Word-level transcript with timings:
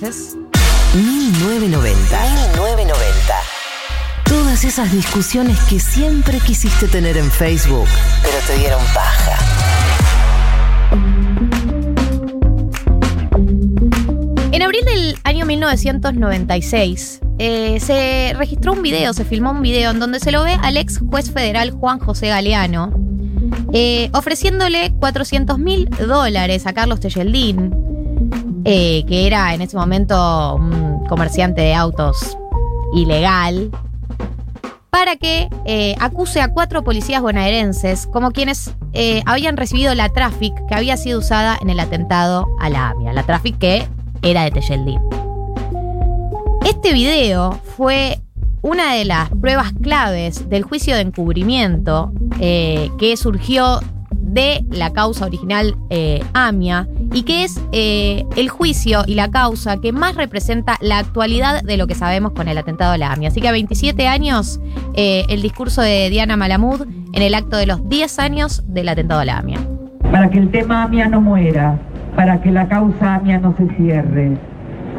1990. 0.00 0.94
1990. 0.94 3.34
Todas 4.24 4.64
esas 4.64 4.92
discusiones 4.92 5.58
que 5.68 5.80
siempre 5.80 6.38
quisiste 6.38 6.86
tener 6.86 7.16
en 7.16 7.28
Facebook, 7.28 7.88
pero 8.22 8.36
te 8.46 8.58
dieron 8.58 8.80
paja. 8.94 9.36
En 14.52 14.62
abril 14.62 14.84
del 14.84 15.18
año 15.24 15.46
1996 15.46 17.20
eh, 17.40 17.80
se 17.80 18.34
registró 18.36 18.74
un 18.74 18.82
video, 18.82 19.12
se 19.14 19.24
filmó 19.24 19.50
un 19.50 19.62
video 19.62 19.90
en 19.90 19.98
donde 19.98 20.20
se 20.20 20.30
lo 20.30 20.44
ve 20.44 20.56
al 20.62 20.76
ex 20.76 21.00
juez 21.00 21.32
federal 21.32 21.72
Juan 21.72 21.98
José 21.98 22.28
Galeano 22.28 23.08
eh, 23.72 24.08
ofreciéndole 24.12 24.94
400 24.98 25.58
mil 25.58 25.88
dólares 25.90 26.66
a 26.66 26.72
Carlos 26.72 27.00
Tejeldín, 27.00 27.74
eh, 28.70 29.02
que 29.08 29.26
era 29.26 29.54
en 29.54 29.62
ese 29.62 29.78
momento 29.78 30.56
un 30.56 31.06
comerciante 31.06 31.62
de 31.62 31.74
autos 31.74 32.36
ilegal, 32.92 33.70
para 34.90 35.16
que 35.16 35.48
eh, 35.64 35.94
acuse 36.00 36.42
a 36.42 36.52
cuatro 36.52 36.84
policías 36.84 37.22
bonaerenses 37.22 38.06
como 38.06 38.30
quienes 38.30 38.74
eh, 38.92 39.22
habían 39.24 39.56
recibido 39.56 39.94
la 39.94 40.10
traffic 40.10 40.52
que 40.66 40.74
había 40.74 40.98
sido 40.98 41.20
usada 41.20 41.56
en 41.62 41.70
el 41.70 41.80
atentado 41.80 42.46
a 42.60 42.68
la 42.68 42.90
AMIA, 42.90 43.14
la 43.14 43.22
traffic 43.22 43.56
que 43.56 43.88
era 44.20 44.44
de 44.44 44.50
Tejeldín. 44.50 45.00
Este 46.66 46.92
video 46.92 47.58
fue 47.74 48.20
una 48.60 48.92
de 48.92 49.06
las 49.06 49.30
pruebas 49.30 49.72
claves 49.80 50.50
del 50.50 50.64
juicio 50.64 50.94
de 50.94 51.00
encubrimiento 51.00 52.12
que 52.38 53.14
surgió 53.16 53.80
de 54.28 54.64
la 54.70 54.92
causa 54.92 55.26
original 55.26 55.74
eh, 55.90 56.22
AMIA 56.34 56.86
y 57.12 57.22
que 57.22 57.44
es 57.44 57.60
eh, 57.72 58.24
el 58.36 58.48
juicio 58.48 59.02
y 59.06 59.14
la 59.14 59.30
causa 59.30 59.80
que 59.80 59.92
más 59.92 60.16
representa 60.16 60.76
la 60.80 60.98
actualidad 60.98 61.62
de 61.62 61.76
lo 61.76 61.86
que 61.86 61.94
sabemos 61.94 62.32
con 62.32 62.48
el 62.48 62.58
atentado 62.58 62.92
a 62.92 62.98
la 62.98 63.12
AMIA. 63.12 63.28
Así 63.28 63.40
que 63.40 63.48
a 63.48 63.52
27 63.52 64.06
años, 64.06 64.60
eh, 64.94 65.24
el 65.28 65.42
discurso 65.42 65.82
de 65.82 66.10
Diana 66.10 66.36
Malamud 66.36 66.82
en 67.12 67.22
el 67.22 67.34
acto 67.34 67.56
de 67.56 67.66
los 67.66 67.88
10 67.88 68.18
años 68.18 68.62
del 68.66 68.88
atentado 68.88 69.20
a 69.20 69.24
la 69.24 69.38
AMIA. 69.38 69.58
para 70.10 70.30
que 70.30 70.38
el 70.38 70.50
tema 70.50 70.84
AMIA 70.84 71.08
no 71.08 71.20
muera, 71.20 71.78
para 72.16 72.40
que 72.40 72.50
la 72.50 72.66
causa 72.68 73.16
AMIA 73.16 73.38
no 73.38 73.54
se 73.56 73.68
cierre. 73.76 74.36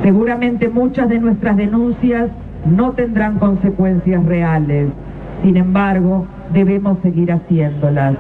Seguramente 0.04 0.70
muchas 0.70 1.10
de 1.10 1.20
nuestras 1.20 1.58
denuncias 1.58 2.30
no 2.66 2.92
tendrán 2.92 3.40
consecuencias 3.40 4.24
reales, 4.26 4.90
sin 5.44 5.58
embargo, 5.58 6.28
debemos 6.54 6.98
seguir 7.02 7.32
haciéndolas. 7.32 8.16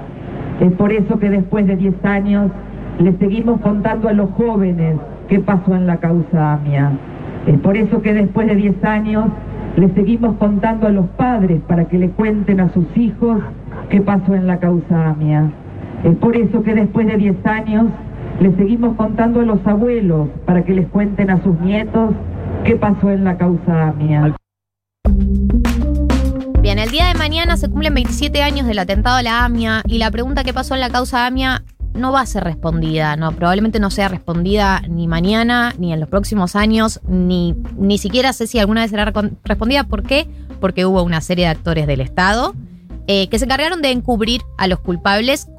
Es 0.59 0.71
por 0.73 0.91
eso 0.91 1.19
que 1.19 1.29
después 1.29 1.65
de 1.67 1.77
10 1.77 2.03
años 2.03 2.51
le 2.99 3.13
seguimos 3.17 3.61
contando 3.61 4.09
a 4.09 4.13
los 4.13 4.29
jóvenes 4.31 4.97
qué 5.29 5.39
pasó 5.39 5.75
en 5.75 5.87
la 5.87 5.97
causa 5.97 6.53
AMIA. 6.53 6.91
Es 7.47 7.57
por 7.59 7.77
eso 7.77 8.01
que 8.01 8.13
después 8.13 8.47
de 8.47 8.55
10 8.55 8.83
años 8.83 9.25
le 9.77 9.87
seguimos 9.93 10.35
contando 10.35 10.87
a 10.87 10.89
los 10.89 11.05
padres 11.11 11.61
para 11.67 11.85
que 11.85 11.97
le 11.97 12.09
cuenten 12.09 12.59
a 12.59 12.69
sus 12.73 12.85
hijos 12.97 13.39
qué 13.89 14.01
pasó 14.01 14.35
en 14.35 14.47
la 14.47 14.57
causa 14.57 15.11
AMIA. 15.11 15.49
Es 16.03 16.15
por 16.17 16.35
eso 16.35 16.61
que 16.61 16.73
después 16.73 17.07
de 17.07 17.15
10 17.15 17.45
años 17.45 17.85
le 18.41 18.51
seguimos 18.55 18.95
contando 18.97 19.39
a 19.39 19.43
los 19.43 19.65
abuelos 19.65 20.27
para 20.45 20.63
que 20.63 20.73
les 20.73 20.87
cuenten 20.87 21.29
a 21.29 21.41
sus 21.41 21.59
nietos 21.61 22.11
qué 22.65 22.75
pasó 22.75 23.11
en 23.11 23.23
la 23.23 23.37
causa 23.37 23.89
AMIA. 23.89 24.38
El 26.79 26.91
día 26.91 27.07
de 27.07 27.13
mañana 27.13 27.57
se 27.57 27.67
cumplen 27.67 27.93
27 27.93 28.41
años 28.41 28.65
del 28.65 28.79
atentado 28.79 29.17
a 29.17 29.21
la 29.21 29.43
AMIA 29.43 29.83
y 29.85 29.97
la 29.97 30.09
pregunta 30.11 30.45
que 30.45 30.53
pasó 30.53 30.75
en 30.75 30.79
la 30.79 30.89
causa 30.89 31.25
AMIA 31.25 31.61
no 31.93 32.13
va 32.13 32.21
a 32.21 32.25
ser 32.25 32.45
respondida, 32.45 33.17
no, 33.17 33.33
probablemente 33.33 33.81
no 33.81 33.89
sea 33.89 34.07
respondida 34.07 34.81
ni 34.87 35.05
mañana, 35.05 35.73
ni 35.77 35.91
en 35.91 35.99
los 35.99 36.07
próximos 36.07 36.55
años, 36.55 37.01
ni, 37.05 37.53
ni 37.75 37.97
siquiera 37.97 38.31
sé 38.31 38.47
si 38.47 38.59
alguna 38.59 38.83
vez 38.83 38.91
será 38.91 39.11
respondida. 39.43 39.83
¿Por 39.83 40.03
qué? 40.03 40.29
Porque 40.61 40.85
hubo 40.85 41.03
una 41.03 41.19
serie 41.19 41.45
de 41.45 41.51
actores 41.51 41.85
del 41.85 41.99
Estado 41.99 42.55
eh, 43.07 43.27
que 43.27 43.39
se 43.39 43.45
encargaron 43.45 43.81
de 43.81 43.91
encubrir 43.91 44.41
a 44.57 44.67
los 44.67 44.79
culpables 44.79 45.49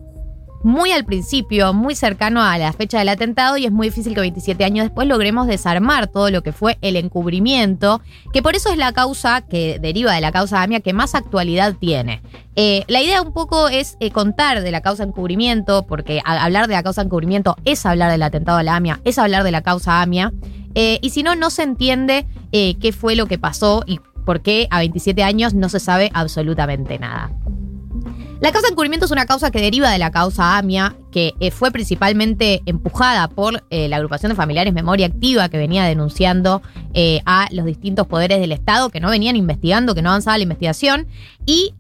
muy 0.62 0.93
al 0.93 1.04
principio, 1.04 1.72
muy 1.72 1.94
cercano 1.94 2.43
a 2.43 2.59
la 2.59 2.72
fecha 2.72 2.98
del 2.98 3.09
atentado 3.09 3.56
y 3.56 3.65
es 3.65 3.72
muy 3.72 3.88
difícil 3.88 4.15
que 4.15 4.21
27 4.21 4.62
años 4.65 4.84
después 4.84 5.09
logremos 5.09 5.47
desarmar 5.47 6.09
todo 6.09 6.31
lo 6.31 6.43
que 6.43 6.53
fue 6.53 6.78
el 6.82 6.97
encubrimiento, 6.97 8.03
que 8.32 8.43
por 8.43 8.54
eso 8.54 8.70
es 8.70 8.76
la 8.76 8.93
causa 8.93 9.41
que 9.41 9.78
deriva 9.81 10.15
de 10.15 10.20
la 10.20 10.32
causa 10.32 10.62
AMIA 10.62 10.81
que 10.81 10.93
más 10.93 11.15
actualidad 11.15 11.75
tiene. 11.78 12.22
Eh, 12.56 12.84
la 12.88 13.00
idea 13.00 13.22
un 13.22 13.32
poco 13.32 13.69
es 13.69 13.97
eh, 14.00 14.10
contar 14.10 14.60
de 14.60 14.70
la 14.70 14.82
causa 14.82 15.03
encubrimiento, 15.03 15.87
porque 15.87 16.20
hablar 16.25 16.69
de 16.69 16.75
la 16.75 16.82
causa 16.82 17.03
encubrimiento 17.03 17.56
es 17.65 17.87
hablar 17.87 18.10
del 18.10 18.22
atentado 18.22 18.59
a 18.59 18.62
la 18.62 18.76
AMIA, 18.76 19.00
es 19.04 19.19
hablar 19.19 19.44
de 19.44 19.53
la 19.53 19.62
causa 19.62 20.03
AMIA, 20.03 20.32
eh, 20.75 20.99
y 21.00 21.10
si 21.10 21.22
no, 21.22 21.34
no 21.34 21.50
se 21.50 21.62
entiende 21.62 22.26
qué 22.53 22.93
fue 22.93 23.15
lo 23.15 23.26
que 23.26 23.38
pasó 23.38 23.82
y 23.87 24.00
por 24.26 24.43
qué 24.43 24.69
a 24.70 24.78
27 24.78 25.22
años 25.22 25.54
no 25.54 25.69
se 25.69 25.81
sabe 25.81 26.10
absolutamente 26.15 26.99
nada. 26.99 27.31
La 28.40 28.52
causa 28.52 28.68
encubrimiento 28.68 29.04
es 29.04 29.12
una 29.12 29.26
causa 29.26 29.50
que 29.50 29.60
deriva 29.60 29.90
de 29.90 29.98
la 29.98 30.10
causa 30.10 30.56
AMIA, 30.56 30.96
que 31.12 31.34
eh, 31.40 31.50
fue 31.50 31.70
principalmente 31.70 32.62
empujada 32.64 33.28
por 33.28 33.64
eh, 33.68 33.86
la 33.86 33.96
agrupación 33.96 34.30
de 34.30 34.36
familiares 34.36 34.72
Memoria 34.72 35.08
Activa, 35.08 35.50
que 35.50 35.58
venía 35.58 35.84
denunciando 35.84 36.62
eh, 36.94 37.20
a 37.26 37.48
los 37.50 37.66
distintos 37.66 38.06
poderes 38.06 38.40
del 38.40 38.52
Estado, 38.52 38.88
que 38.88 38.98
no 38.98 39.10
venían 39.10 39.36
investigando, 39.36 39.94
que 39.94 40.00
no 40.00 40.08
avanzaba 40.08 40.38
la 40.38 40.44
investigación. 40.44 41.06
Y, 41.44 41.74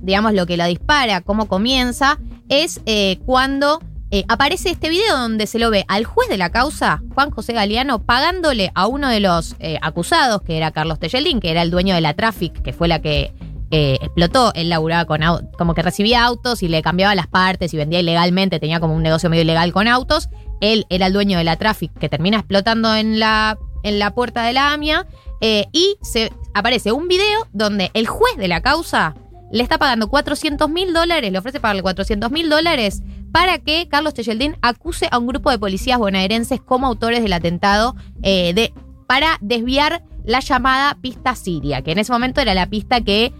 digamos, 0.00 0.32
lo 0.32 0.46
que 0.46 0.56
la 0.56 0.66
dispara, 0.66 1.20
cómo 1.20 1.46
comienza, 1.46 2.18
es 2.48 2.80
cuando 3.26 3.80
aparece 4.28 4.70
este 4.70 4.88
video 4.88 5.18
donde 5.18 5.46
se 5.46 5.58
lo 5.58 5.70
ve 5.70 5.84
al 5.88 6.04
juez 6.04 6.28
de 6.30 6.38
la 6.38 6.50
causa, 6.50 7.02
Juan 7.14 7.30
José 7.30 7.52
Galeano, 7.52 8.00
pagándole 8.02 8.70
a 8.74 8.86
uno 8.86 9.08
de 9.08 9.20
los 9.20 9.54
acusados, 9.82 10.40
que 10.42 10.56
era 10.56 10.70
Carlos 10.70 10.98
Tejeldín, 10.98 11.40
que 11.40 11.50
era 11.50 11.62
el 11.62 11.70
dueño 11.70 11.94
de 11.94 12.00
la 12.00 12.14
Traffic, 12.14 12.62
que 12.62 12.72
fue 12.72 12.88
la 12.88 13.02
que 13.02 13.32
explotó. 13.70 14.52
Él 14.54 14.68
laburaba 14.68 15.04
con 15.04 15.20
como 15.58 15.74
que 15.74 15.82
recibía 15.82 16.24
autos 16.24 16.62
y 16.62 16.68
le 16.68 16.82
cambiaba 16.82 17.14
las 17.14 17.26
partes 17.26 17.74
y 17.74 17.76
vendía 17.76 18.00
ilegalmente, 18.00 18.60
tenía 18.60 18.80
como 18.80 18.94
un 18.94 19.02
negocio 19.02 19.28
medio 19.28 19.42
ilegal 19.42 19.72
con 19.72 19.88
autos. 19.88 20.28
Él 20.60 20.86
era 20.88 21.06
el 21.06 21.12
dueño 21.12 21.38
de 21.38 21.44
la 21.44 21.56
Traffic 21.56 21.92
que 21.98 22.08
termina 22.08 22.38
explotando 22.38 22.94
en 22.94 23.18
la, 23.18 23.58
en 23.82 23.98
la 23.98 24.14
puerta 24.14 24.44
de 24.44 24.52
la 24.52 24.72
AMIA. 24.72 25.06
eh, 25.40 25.66
y 25.72 25.96
se 26.00 26.32
aparece 26.54 26.92
un 26.92 27.08
video 27.08 27.46
donde 27.52 27.90
el 27.92 28.06
juez 28.06 28.36
de 28.38 28.48
la 28.48 28.62
causa 28.62 29.14
le 29.52 29.62
está 29.62 29.78
pagando 29.78 30.08
400 30.08 30.68
mil 30.70 30.92
dólares, 30.92 31.30
le 31.30 31.38
ofrece 31.38 31.60
pagarle 31.60 31.82
400 31.82 32.30
mil 32.30 32.48
dólares 32.48 33.02
para 33.32 33.58
que 33.58 33.86
Carlos 33.88 34.14
Tejeldín 34.14 34.56
acuse 34.62 35.08
a 35.10 35.18
un 35.18 35.26
grupo 35.26 35.50
de 35.50 35.58
policías 35.58 35.98
bonaerenses 35.98 36.60
como 36.60 36.86
autores 36.86 37.22
del 37.22 37.32
atentado 37.32 37.94
eh, 38.22 38.54
de, 38.54 38.72
para 39.06 39.38
desviar 39.40 40.02
la 40.24 40.40
llamada 40.40 40.96
pista 41.00 41.34
siria, 41.34 41.82
que 41.82 41.92
en 41.92 41.98
ese 41.98 42.12
momento 42.12 42.40
era 42.40 42.54
la 42.54 42.68
pista 42.68 43.00
que 43.02 43.32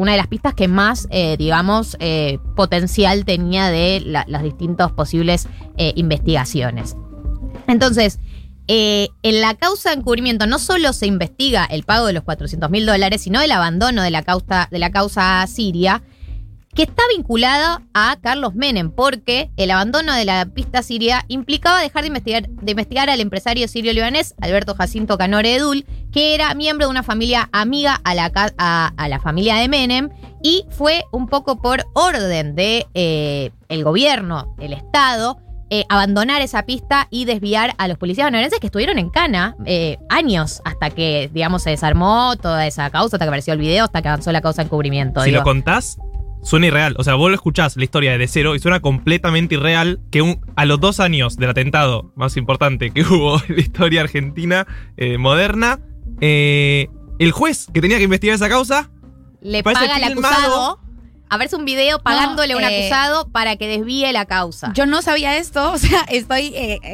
una 0.00 0.12
de 0.12 0.18
las 0.18 0.28
pistas 0.28 0.54
que 0.54 0.66
más, 0.66 1.06
eh, 1.10 1.36
digamos, 1.38 1.96
eh, 2.00 2.38
potencial 2.56 3.24
tenía 3.26 3.68
de 3.68 4.00
la- 4.04 4.24
las 4.28 4.42
distintas 4.42 4.90
posibles 4.92 5.46
eh, 5.76 5.92
investigaciones. 5.96 6.96
Entonces, 7.66 8.18
en 8.72 9.40
la 9.40 9.54
causa 9.54 9.90
de 9.90 9.96
encubrimiento 9.96 10.46
no 10.46 10.58
solo 10.60 10.92
se 10.92 11.06
investiga 11.06 11.64
el 11.64 11.82
pago 11.82 12.06
de 12.06 12.12
los 12.12 12.22
400 12.22 12.70
mil 12.70 12.86
dólares, 12.86 13.22
sino 13.22 13.40
el 13.42 13.50
abandono 13.50 14.02
de 14.02 14.10
la 14.12 14.22
causa, 14.22 14.68
de 14.70 14.78
la 14.78 14.90
causa 14.90 15.44
siria, 15.48 16.02
que 16.74 16.84
está 16.84 17.02
vinculada 17.14 17.82
a 17.94 18.16
Carlos 18.22 18.54
Menem, 18.54 18.90
porque 18.92 19.50
el 19.56 19.70
abandono 19.72 20.14
de 20.14 20.24
la 20.24 20.46
pista 20.46 20.82
siria 20.82 21.24
implicaba 21.28 21.80
dejar 21.80 22.02
de 22.02 22.08
investigar, 22.08 22.48
de 22.48 22.70
investigar 22.70 23.10
al 23.10 23.20
empresario 23.20 23.66
sirio-libanés 23.66 24.34
Alberto 24.40 24.74
Jacinto 24.76 25.18
Canore 25.18 25.54
Edul, 25.56 25.84
que 26.12 26.34
era 26.34 26.54
miembro 26.54 26.86
de 26.86 26.90
una 26.92 27.02
familia 27.02 27.48
amiga 27.52 28.00
a 28.04 28.14
la, 28.14 28.30
ca- 28.30 28.52
a, 28.56 28.92
a 28.96 29.08
la 29.08 29.18
familia 29.18 29.56
de 29.56 29.68
Menem, 29.68 30.10
y 30.42 30.64
fue 30.70 31.04
un 31.12 31.26
poco 31.26 31.60
por 31.60 31.86
orden 31.94 32.54
de 32.54 32.86
eh, 32.94 33.50
el 33.68 33.82
gobierno, 33.84 34.54
el 34.60 34.72
Estado, 34.72 35.38
eh, 35.72 35.84
abandonar 35.88 36.40
esa 36.40 36.64
pista 36.64 37.06
y 37.10 37.26
desviar 37.26 37.74
a 37.78 37.86
los 37.88 37.98
policías 37.98 38.26
bonaerenses 38.26 38.58
que 38.58 38.66
estuvieron 38.66 38.98
en 38.98 39.10
Cana 39.10 39.54
eh, 39.66 39.98
años 40.08 40.62
hasta 40.64 40.90
que, 40.90 41.30
digamos, 41.32 41.62
se 41.62 41.70
desarmó 41.70 42.36
toda 42.36 42.66
esa 42.66 42.90
causa, 42.90 43.16
hasta 43.16 43.24
que 43.24 43.28
apareció 43.28 43.52
el 43.52 43.60
video, 43.60 43.84
hasta 43.84 44.02
que 44.02 44.08
avanzó 44.08 44.32
la 44.32 44.40
causa 44.40 44.62
de 44.62 44.66
encubrimiento. 44.66 45.20
Si 45.20 45.30
digo. 45.30 45.40
lo 45.40 45.44
contás, 45.44 45.98
suena 46.42 46.66
irreal. 46.66 46.94
O 46.98 47.04
sea, 47.04 47.14
vos 47.14 47.28
lo 47.30 47.34
escuchás 47.34 47.76
la 47.76 47.84
historia 47.84 48.16
de 48.16 48.26
cero 48.28 48.54
y 48.54 48.58
suena 48.58 48.80
completamente 48.80 49.54
irreal 49.56 50.00
que 50.10 50.22
un- 50.22 50.40
a 50.56 50.64
los 50.64 50.80
dos 50.80 51.00
años 51.00 51.36
del 51.36 51.50
atentado 51.50 52.12
más 52.16 52.36
importante 52.36 52.90
que 52.90 53.02
hubo 53.04 53.36
en 53.48 53.56
la 53.56 53.60
historia 53.60 54.00
argentina 54.02 54.66
eh, 54.96 55.18
moderna, 55.18 55.80
eh, 56.20 56.88
el 57.18 57.32
juez 57.32 57.66
que 57.72 57.80
tenía 57.80 57.98
que 57.98 58.04
investigar 58.04 58.34
esa 58.36 58.48
causa 58.48 58.90
le 59.40 59.62
paga 59.62 59.94
al 59.96 60.04
acusado. 60.04 60.80
A 61.32 61.36
verse 61.36 61.54
un 61.54 61.64
video 61.64 62.00
pagándole 62.02 62.54
a 62.54 62.56
un 62.56 62.64
eh, 62.64 62.80
acusado 62.88 63.28
para 63.30 63.54
que 63.54 63.68
desvíe 63.68 64.12
la 64.12 64.24
causa. 64.26 64.72
Yo 64.74 64.84
no 64.86 65.00
sabía 65.00 65.36
esto, 65.36 65.70
o 65.74 65.78
sea, 65.78 66.00
estoy 66.10 66.52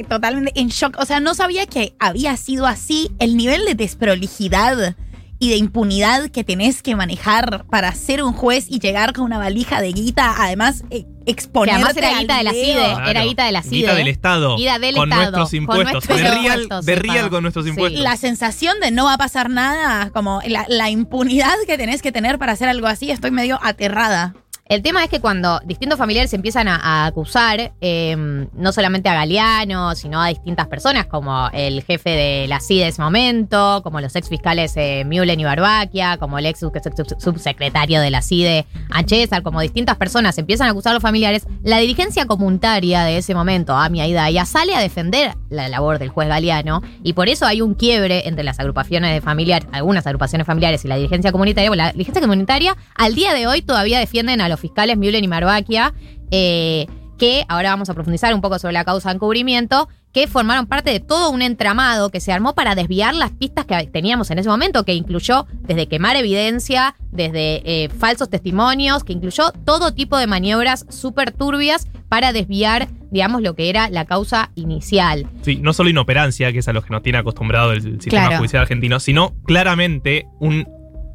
totalmente 0.09 0.53
en 0.61 0.69
shock. 0.69 0.97
O 0.99 1.07
sea, 1.07 1.21
no 1.21 1.35
sabía 1.35 1.65
que 1.67 1.95
había 1.99 2.37
sido 2.37 2.67
así 2.67 3.11
el 3.19 3.37
nivel 3.39 3.65
de 3.65 3.75
desprolijidad 3.75 4.95
y 5.39 5.51
de 5.51 5.57
impunidad 5.57 6.29
que 6.31 6.45
tenés 6.45 6.83
que 6.83 6.97
manejar 6.97 7.67
para 7.71 7.93
ser 7.93 8.23
un 8.23 8.33
juez 8.33 8.67
y 8.69 8.79
llegar 8.79 9.13
con 9.13 9.25
una 9.25 9.39
valija 9.39 9.81
de 9.81 9.93
guita, 9.93 10.35
además 10.39 10.83
eh, 10.91 11.05
Que 11.27 11.33
exponerte 11.33 11.75
además 11.77 11.97
era 11.97 12.19
guita 12.21 12.37
de 12.39 12.45
la. 12.45 12.53
CIDE. 12.53 12.73
Claro. 12.75 13.11
Era 13.11 13.25
guita 13.25 13.45
de 13.47 13.53
la 13.53 13.63
CIDE. 13.63 13.77
Guita 13.77 13.95
del 13.97 14.09
Estado. 14.09 14.57
Guita 14.57 14.79
del 14.79 14.95
con 14.95 15.13
Estado, 15.13 15.23
nuestros 15.23 15.51
con 15.51 15.57
impuestos. 15.59 15.93
nuestros 15.93 16.19
de 16.19 16.25
real, 16.25 16.43
impuestos 16.63 16.87
de 16.87 16.95
real 16.97 17.31
con 17.31 17.43
nuestros 17.43 17.65
Sí. 17.65 17.71
impuestos. 17.71 18.01
La 18.03 18.17
sensación 18.17 18.81
de 18.81 18.91
no 18.93 19.05
va 19.05 19.15
a 19.15 19.19
pasar 19.19 19.51
nada, 19.51 20.11
como 20.11 20.41
la, 20.47 20.65
la 20.69 20.89
impunidad 20.91 21.55
que 21.67 21.77
tenés 21.77 22.01
que 22.01 22.13
tener 22.13 22.39
para 22.39 22.53
hacer 22.53 22.69
algo 22.69 22.87
así, 22.87 23.11
estoy 23.11 23.31
medio 23.31 23.59
aterrada. 23.63 24.35
El 24.69 24.83
tema 24.83 25.05
es 25.05 25.11
que 25.11 25.21
cuando 25.21 25.61
distintos 25.65 25.97
familiares 25.97 26.33
empiezan 26.35 26.67
a, 26.67 27.07
acusar, 27.07 27.73
eh, 27.81 28.17
no 28.53 28.73
solamente 28.73 29.09
a 29.09 29.15
Galeano, 29.15 29.95
sino 29.95 30.21
a 30.21 30.27
distintas 30.27 30.67
personas, 30.67 31.07
como 31.07 31.49
el 31.53 31.85
jefe 31.85 32.11
de 32.11 32.49
la 32.49 32.59
CIDE 32.59 32.83
de 32.83 32.89
ese 32.89 33.01
momento, 33.01 33.81
como 33.85 34.01
los 34.01 34.17
ex 34.17 34.29
fiscales 34.29 34.73
eh, 34.77 35.05
Mulen 35.07 35.39
y 35.39 35.45
Barbaquia, 35.45 36.17
como 36.17 36.41
el 36.41 36.47
ex 36.47 36.59
sub- 36.59 36.73
sub- 36.97 37.21
subsecretario 37.21 38.01
de 38.01 38.11
la 38.11 38.23
CIDE, 38.23 38.67
Anchésar, 38.91 39.43
como 39.45 39.61
distintas 39.61 39.97
personas 39.99 40.37
empiezan 40.37 40.67
a 40.67 40.71
acusar 40.73 40.91
a 40.91 40.95
los 40.95 41.03
familiares, 41.03 41.47
la 41.63 41.79
dirigencia 41.79 42.27
comunitaria 42.27 43.05
de 43.05 43.19
ese 43.19 43.37
momento, 43.37 43.77
Amia 43.77 44.09
Hidaya, 44.09 44.45
sale 44.47 44.75
a 44.75 44.81
defender 44.81 45.35
la 45.49 45.69
labor 45.69 46.01
del 46.01 46.09
juez 46.09 46.29
Galeano, 46.29 46.83
y 47.05 47.13
por 47.13 47.29
eso 47.29 47.47
hay 47.47 47.61
un 47.61 47.75
quiebre 47.75 48.27
entre 48.27 48.43
las 48.43 48.59
agrupaciones 48.59 49.15
de 49.15 49.21
familiares, 49.21 49.69
algunas 49.71 50.05
agrupaciones 50.09 50.45
familiares 50.45 50.85
y 50.85 50.89
la 50.89 50.97
dirigencia 50.97 51.31
comunitaria. 51.31 51.71
Bueno, 51.71 51.85
la 51.85 51.93
dirigencia 51.93 52.21
comunitaria 52.21 52.77
al 52.97 53.15
día 53.15 53.33
de 53.33 53.47
hoy 53.47 53.63
todavía 53.63 54.01
defienden 54.01 54.41
a 54.41 54.49
los 54.49 54.56
fiscales 54.61 54.97
Mulen 54.97 55.25
y 55.25 55.29
Marbaquia, 55.29 55.95
eh, 56.31 56.87
que 57.19 57.45
ahora 57.49 57.71
vamos 57.71 57.89
a 57.89 57.95
profundizar 57.95 58.35
un 58.35 58.41
poco 58.43 58.59
sobre 58.59 58.75
la 58.75 58.85
causa 58.85 59.09
de 59.09 59.15
encubrimiento, 59.17 59.89
que 60.13 60.27
formaron 60.27 60.67
parte 60.67 60.91
de 60.91 61.01
todo 61.01 61.31
un 61.31 61.43
entramado 61.43 62.11
que 62.11 62.21
se 62.21 62.33
armó 62.33 62.55
para 62.55 62.75
desviar 62.75 63.15
las 63.15 63.31
pistas 63.33 63.67
que 63.67 63.87
teníamos 63.87 64.31
en 64.31 64.39
ese 64.39 64.49
momento, 64.49 64.85
que 64.85 64.95
incluyó 64.95 65.47
desde 65.63 65.89
quemar 65.89 66.17
evidencia, 66.17 66.95
desde 67.13 67.63
eh, 67.85 67.89
falsos 67.91 68.29
testimonios, 68.31 69.05
que 69.05 69.13
incluyó 69.13 69.51
todo 69.65 69.93
tipo 69.93 70.17
de 70.19 70.27
maniobras 70.27 70.87
súper 70.89 71.33
turbias 71.33 71.87
para 72.09 72.33
desviar, 72.33 72.89
digamos, 73.11 73.43
lo 73.43 73.55
que 73.55 73.69
era 73.69 73.91
la 73.91 74.05
causa 74.07 74.51
inicial. 74.55 75.27
Sí, 75.43 75.57
no 75.61 75.73
solo 75.75 75.91
inoperancia, 75.91 76.51
que 76.53 76.61
es 76.61 76.69
a 76.69 76.73
los 76.73 76.85
que 76.85 76.91
nos 76.93 77.03
tiene 77.03 77.19
acostumbrado 77.19 77.73
el 77.73 77.83
sistema 77.83 78.23
Claro. 78.27 78.39
judicial 78.39 78.63
argentino, 78.63 79.01
sino 79.01 79.35
claramente 79.45 80.27
un 80.39 80.67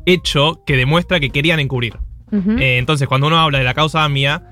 hecho 0.05 0.63
que 0.65 0.75
demuestra 0.77 1.19
que 1.19 1.29
querían 1.29 1.59
encubrir. 1.59 1.97
Eh, 2.31 2.77
entonces, 2.77 3.07
cuando 3.07 3.27
uno 3.27 3.39
habla 3.39 3.57
de 3.59 3.63
la 3.65 3.73
causa 3.73 4.03
AMIA, 4.03 4.43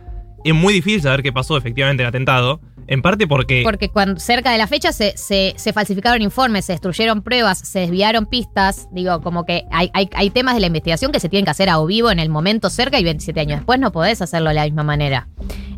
es 0.43 0.53
muy 0.53 0.73
difícil 0.73 1.01
saber 1.01 1.21
qué 1.23 1.31
pasó 1.33 1.57
efectivamente 1.57 2.01
en 2.03 2.05
el 2.07 2.09
atentado, 2.09 2.61
en 2.87 3.01
parte 3.01 3.27
porque... 3.27 3.61
Porque 3.63 3.89
cuando 3.89 4.19
cerca 4.19 4.51
de 4.51 4.57
la 4.57 4.65
fecha 4.67 4.91
se, 4.91 5.15
se- 5.17 5.53
se 5.57 5.73
falsificaron 5.73 6.21
informes, 6.21 6.65
se 6.65 6.73
destruyeron 6.73 7.21
pruebas, 7.21 7.59
se 7.59 7.79
desviaron 7.79 8.25
pistas. 8.25 8.87
Digo, 8.91 9.21
como 9.21 9.45
que 9.45 9.65
hay, 9.71 9.91
hay, 9.93 10.09
hay 10.13 10.29
temas 10.29 10.55
de 10.55 10.61
la 10.61 10.67
investigación 10.67 11.11
que 11.11 11.19
se 11.19 11.29
tienen 11.29 11.45
que 11.45 11.51
hacer 11.51 11.69
a 11.69 11.79
o 11.79 11.85
vivo 11.85 12.09
en 12.09 12.19
el 12.19 12.29
momento 12.29 12.69
cerca 12.69 12.99
y 12.99 13.03
27 13.03 13.39
años 13.39 13.59
después 13.59 13.79
no 13.79 13.91
podés 13.91 14.21
hacerlo 14.21 14.49
de 14.49 14.55
la 14.55 14.63
misma 14.65 14.83
manera. 14.83 15.27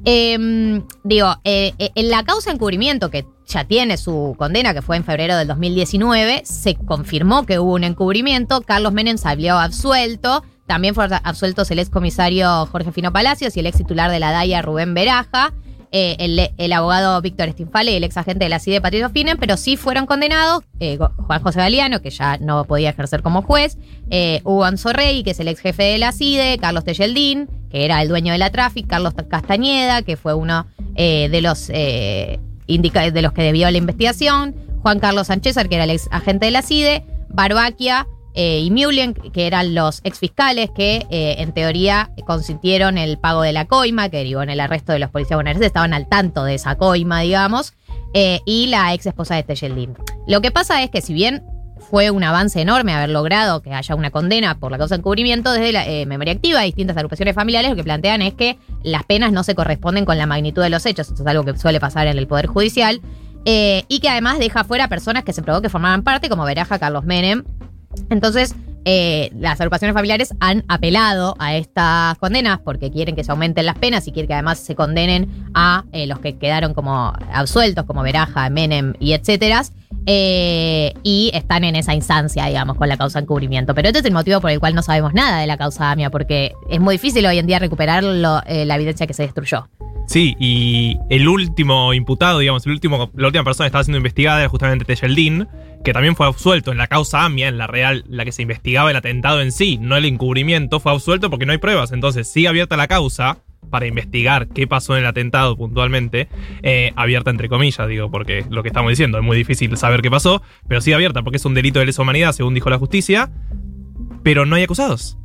Eh, 0.05 0.81
digo, 1.03 1.35
eh, 1.43 1.73
eh, 1.77 1.89
en 1.95 2.09
la 2.09 2.23
causa 2.23 2.51
encubrimiento, 2.51 3.09
que 3.09 3.25
ya 3.45 3.65
tiene 3.65 3.97
su 3.97 4.35
condena, 4.37 4.73
que 4.73 4.81
fue 4.81 4.97
en 4.97 5.03
febrero 5.03 5.35
del 5.35 5.47
2019, 5.47 6.41
se 6.45 6.75
confirmó 6.75 7.45
que 7.45 7.59
hubo 7.59 7.73
un 7.73 7.83
encubrimiento. 7.83 8.61
Carlos 8.61 8.93
Menem 8.93 9.17
salió 9.17 9.57
absuelto. 9.59 10.43
También 10.71 10.95
fueron 10.95 11.19
absueltos 11.25 11.69
el 11.71 11.79
ex 11.79 11.89
comisario 11.89 12.65
Jorge 12.67 12.93
Fino 12.93 13.11
Palacios 13.11 13.57
y 13.57 13.59
el 13.59 13.65
ex 13.65 13.75
titular 13.75 14.09
de 14.09 14.21
la 14.21 14.31
DAIA 14.31 14.61
Rubén 14.61 14.93
Beraja. 14.93 15.51
eh, 15.91 16.49
el, 16.57 16.71
abogado 16.71 17.21
Víctor 17.21 17.51
Stinfale 17.51 17.91
y 17.91 17.95
el 17.95 18.05
ex 18.05 18.15
agente 18.15 18.45
de 18.45 18.49
la 18.49 18.57
CIDE 18.57 18.79
Patricio 18.79 19.09
Finen, 19.09 19.37
pero 19.37 19.57
sí 19.57 19.75
fueron 19.75 20.05
condenados 20.05 20.63
eh, 20.79 20.97
Juan 20.97 21.43
José 21.43 21.59
Galeano, 21.59 22.01
que 22.01 22.09
ya 22.09 22.37
no 22.37 22.63
podía 22.63 22.91
ejercer 22.91 23.21
como 23.21 23.41
juez, 23.41 23.77
eh, 24.11 24.39
Hugo 24.45 24.63
Anzorrey, 24.63 25.23
que 25.23 25.31
es 25.31 25.41
el 25.41 25.49
ex 25.49 25.59
jefe 25.59 25.83
de 25.83 25.97
la 25.97 26.13
CIDE, 26.13 26.57
Carlos 26.57 26.85
Tejeldín, 26.85 27.49
que 27.69 27.83
era 27.83 28.01
el 28.01 28.07
dueño 28.07 28.31
de 28.31 28.39
la 28.39 28.49
Traffic, 28.49 28.87
Carlos 28.87 29.13
Castañeda, 29.27 30.03
que 30.03 30.15
fue 30.15 30.33
uno 30.35 30.67
eh, 30.95 31.27
de 31.29 31.41
los 31.41 31.69
eh, 31.73 32.39
de 32.65 33.21
los 33.21 33.33
que 33.33 33.43
debió 33.43 33.69
la 33.69 33.77
investigación, 33.77 34.55
Juan 34.83 35.01
Carlos 35.01 35.27
Sánchez, 35.27 35.57
que 35.67 35.75
era 35.75 35.83
el 35.83 35.89
ex 35.89 36.07
agente 36.11 36.45
de 36.45 36.51
la 36.51 36.61
CIDE, 36.61 37.03
Barbaquia 37.27 38.07
eh, 38.33 38.59
y 38.59 38.71
Mullen, 38.71 39.13
que 39.13 39.47
eran 39.47 39.75
los 39.75 39.99
ex 40.03 40.19
fiscales 40.19 40.69
que 40.75 41.05
eh, 41.09 41.35
en 41.39 41.53
teoría 41.53 42.11
consintieron 42.25 42.97
el 42.97 43.17
pago 43.17 43.41
de 43.41 43.51
la 43.51 43.65
coima, 43.65 44.09
que 44.09 44.17
derivó 44.17 44.41
en 44.41 44.49
el 44.49 44.59
arresto 44.59 44.93
de 44.93 44.99
los 44.99 45.09
policías 45.09 45.37
bonaerenses, 45.37 45.67
estaban 45.67 45.93
al 45.93 46.07
tanto 46.07 46.45
de 46.45 46.55
esa 46.55 46.75
coima, 46.75 47.21
digamos, 47.21 47.73
eh, 48.13 48.39
y 48.45 48.67
la 48.67 48.93
ex 48.93 49.05
esposa 49.05 49.35
de 49.35 49.43
Tejeldín. 49.43 49.95
Lo 50.27 50.41
que 50.41 50.51
pasa 50.51 50.81
es 50.81 50.89
que 50.89 51.01
si 51.01 51.13
bien 51.13 51.43
fue 51.89 52.09
un 52.09 52.23
avance 52.23 52.61
enorme 52.61 52.93
haber 52.93 53.09
logrado 53.09 53.61
que 53.61 53.73
haya 53.73 53.95
una 53.95 54.11
condena 54.11 54.59
por 54.59 54.71
la 54.71 54.77
causa 54.77 54.95
de 54.95 54.99
encubrimiento 54.99 55.51
desde 55.51 55.73
la 55.73 55.83
memoria 56.05 56.33
activa, 56.33 56.61
distintas 56.61 56.95
agrupaciones 56.95 57.35
familiares 57.35 57.71
lo 57.71 57.75
que 57.75 57.83
plantean 57.83 58.21
es 58.21 58.33
que 58.33 58.57
las 58.83 59.03
penas 59.03 59.33
no 59.33 59.43
se 59.43 59.55
corresponden 59.55 60.05
con 60.05 60.17
la 60.17 60.25
magnitud 60.25 60.61
de 60.61 60.69
los 60.69 60.85
hechos, 60.85 61.09
esto 61.09 61.23
es 61.23 61.27
algo 61.27 61.43
que 61.43 61.57
suele 61.57 61.79
pasar 61.79 62.07
en 62.07 62.17
el 62.17 62.27
Poder 62.27 62.45
Judicial, 62.45 63.01
y 63.43 63.99
que 63.99 64.09
además 64.09 64.37
deja 64.37 64.63
fuera 64.63 64.87
personas 64.87 65.23
que 65.23 65.33
se 65.33 65.41
probó 65.41 65.61
que 65.61 65.69
formaban 65.69 66.03
parte, 66.03 66.29
como 66.29 66.45
Veraja, 66.45 66.77
Carlos 66.77 67.03
Menem. 67.03 67.43
Entonces, 68.09 68.55
eh, 68.83 69.29
las 69.37 69.61
agrupaciones 69.61 69.93
familiares 69.93 70.33
han 70.39 70.63
apelado 70.67 71.35
a 71.37 71.55
estas 71.55 72.17
condenas 72.17 72.59
porque 72.59 72.89
quieren 72.89 73.15
que 73.15 73.23
se 73.23 73.31
aumenten 73.31 73.67
las 73.67 73.77
penas 73.77 74.07
y 74.07 74.11
quieren 74.11 74.27
que 74.27 74.33
además 74.33 74.57
se 74.59 74.73
condenen 74.73 75.29
a 75.53 75.83
eh, 75.91 76.07
los 76.07 76.19
que 76.19 76.37
quedaron 76.37 76.73
como 76.73 77.13
absueltos, 77.31 77.85
como 77.85 78.01
Veraja, 78.01 78.49
Menem 78.49 78.93
y 78.99 79.13
etcétera. 79.13 79.63
eh, 80.07 80.93
y 81.03 81.29
están 81.35 81.63
en 81.63 81.75
esa 81.75 81.93
instancia, 81.93 82.47
digamos, 82.47 82.75
con 82.75 82.89
la 82.89 82.97
causa 82.97 83.19
encubrimiento. 83.19 83.75
Pero 83.75 83.89
este 83.89 83.99
es 83.99 84.05
el 84.05 84.13
motivo 84.13 84.41
por 84.41 84.49
el 84.49 84.59
cual 84.59 84.73
no 84.73 84.81
sabemos 84.81 85.13
nada 85.13 85.39
de 85.39 85.45
la 85.45 85.57
causa 85.57 85.91
AMIA, 85.91 86.09
porque 86.09 86.53
es 86.69 86.79
muy 86.79 86.95
difícil 86.95 87.23
hoy 87.27 87.37
en 87.37 87.45
día 87.45 87.59
recuperar 87.59 88.03
la 88.03 88.43
evidencia 88.47 89.05
que 89.05 89.13
se 89.13 89.23
destruyó. 89.23 89.67
Sí, 90.07 90.35
y 90.39 90.97
el 91.09 91.27
último 91.27 91.93
imputado, 91.93 92.39
digamos, 92.39 92.65
el 92.65 92.73
último, 92.73 93.11
la 93.15 93.27
última 93.27 93.43
persona 93.43 93.65
que 93.65 93.67
estaba 93.67 93.83
siendo 93.83 93.97
investigada 93.97 94.39
era 94.39 94.49
justamente 94.49 94.83
Tejeldín, 94.83 95.47
que 95.83 95.93
también 95.93 96.15
fue 96.15 96.27
absuelto 96.27 96.71
en 96.71 96.77
la 96.77 96.87
causa 96.87 97.23
AMIA, 97.25 97.47
en 97.47 97.57
la 97.57 97.67
real, 97.67 98.03
la 98.07 98.23
que 98.25 98.31
se 98.31 98.41
investigaba 98.43 98.89
el 98.91 98.95
atentado 98.97 99.41
en 99.41 99.51
sí, 99.51 99.77
no 99.81 99.97
el 99.97 100.05
encubrimiento, 100.05 100.79
fue 100.79 100.91
absuelto 100.91 101.29
porque 101.29 101.45
no 101.45 101.51
hay 101.51 101.57
pruebas. 101.57 101.91
Entonces, 101.91 102.31
sigue 102.31 102.47
abierta 102.47 102.77
la 102.77 102.87
causa 102.87 103.39
para 103.69 103.87
investigar 103.87 104.47
qué 104.49 104.67
pasó 104.67 104.95
en 104.95 105.01
el 105.03 105.05
atentado 105.07 105.55
puntualmente, 105.55 106.27
eh, 106.61 106.91
abierta 106.95 107.29
entre 107.31 107.47
comillas, 107.47 107.87
digo, 107.87 108.11
porque 108.11 108.45
lo 108.49 108.63
que 108.63 108.69
estamos 108.69 108.89
diciendo 108.91 109.17
es 109.17 109.23
muy 109.23 109.37
difícil 109.37 109.75
saber 109.77 110.01
qué 110.01 110.11
pasó, 110.11 110.41
pero 110.67 110.81
sigue 110.81 110.95
abierta 110.95 111.21
porque 111.21 111.37
es 111.37 111.45
un 111.45 111.53
delito 111.53 111.79
de 111.79 111.85
lesa 111.85 112.01
humanidad, 112.01 112.33
según 112.33 112.53
dijo 112.53 112.69
la 112.69 112.77
justicia, 112.77 113.31
pero 114.23 114.45
no 114.45 114.55
hay 114.55 114.63
acusados. 114.63 115.17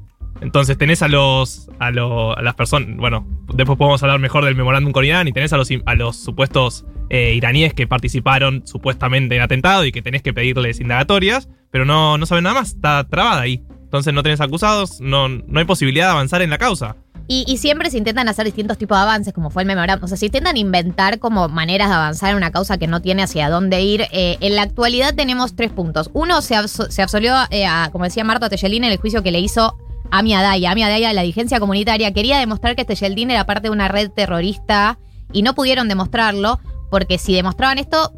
Entonces 0.42 0.76
tenés 0.78 1.02
a 1.02 1.08
los 1.08 1.68
a, 1.78 1.90
lo- 1.90 2.36
a 2.36 2.42
las 2.42 2.54
personas, 2.54 2.96
bueno, 2.98 3.26
después 3.54 3.78
podemos 3.78 4.02
hablar 4.02 4.20
mejor 4.20 4.44
del 4.44 4.54
memorándum 4.54 4.92
con 4.92 5.04
Irán 5.04 5.26
y 5.28 5.32
tenés 5.32 5.52
a 5.52 5.56
los, 5.56 5.68
a 5.86 5.94
los 5.94 6.16
supuestos 6.16 6.84
eh, 7.10 7.34
iraníes 7.34 7.74
que 7.74 7.86
participaron 7.86 8.66
supuestamente 8.66 9.36
en 9.36 9.42
atentado 9.42 9.84
y 9.84 9.92
que 9.92 10.02
tenés 10.02 10.22
que 10.22 10.32
pedirles 10.32 10.80
indagatorias, 10.80 11.48
pero 11.70 11.84
no, 11.84 12.18
no 12.18 12.26
saben 12.26 12.44
nada 12.44 12.60
más, 12.60 12.68
está 12.68 13.06
trabada 13.08 13.42
ahí. 13.42 13.62
Entonces 13.84 14.12
no 14.12 14.22
tenés 14.22 14.40
acusados, 14.40 15.00
no, 15.00 15.28
no 15.28 15.58
hay 15.58 15.64
posibilidad 15.64 16.06
de 16.06 16.12
avanzar 16.12 16.42
en 16.42 16.50
la 16.50 16.58
causa. 16.58 16.96
Y, 17.28 17.44
y 17.48 17.56
siempre 17.56 17.90
se 17.90 17.98
intentan 17.98 18.28
hacer 18.28 18.44
distintos 18.44 18.78
tipos 18.78 18.96
de 18.96 19.02
avances, 19.02 19.32
como 19.32 19.50
fue 19.50 19.62
el 19.62 19.66
memorándum. 19.66 20.04
O 20.04 20.08
sea, 20.08 20.16
se 20.16 20.26
intentan 20.26 20.56
inventar 20.56 21.18
como 21.18 21.48
maneras 21.48 21.88
de 21.88 21.94
avanzar 21.94 22.30
en 22.30 22.36
una 22.36 22.52
causa 22.52 22.78
que 22.78 22.86
no 22.86 23.02
tiene 23.02 23.24
hacia 23.24 23.48
dónde 23.48 23.82
ir. 23.82 24.02
Eh, 24.12 24.36
en 24.40 24.54
la 24.54 24.62
actualidad 24.62 25.14
tenemos 25.14 25.56
tres 25.56 25.72
puntos. 25.72 26.10
Uno, 26.12 26.40
se, 26.40 26.56
se 26.68 27.02
absolvió, 27.02 27.34
eh, 27.50 27.66
a, 27.66 27.88
como 27.90 28.04
decía 28.04 28.22
Marta 28.22 28.48
Tejelín, 28.48 28.84
en 28.84 28.92
el 28.92 28.98
juicio 28.98 29.24
que 29.24 29.32
le 29.32 29.40
hizo 29.40 29.76
Ami 30.10 30.34
Adaya. 30.34 30.70
Ami 30.70 30.82
la 30.82 31.22
dirigencia 31.22 31.60
comunitaria, 31.60 32.12
quería 32.12 32.38
demostrar 32.38 32.76
que 32.76 32.84
Tejeldín 32.84 33.30
era 33.30 33.44
parte 33.44 33.68
de 33.68 33.70
una 33.70 33.88
red 33.88 34.10
terrorista 34.10 34.98
y 35.32 35.42
no 35.42 35.54
pudieron 35.54 35.88
demostrarlo, 35.88 36.60
porque 36.90 37.18
si 37.18 37.34
demostraban 37.34 37.78
esto, 37.78 38.12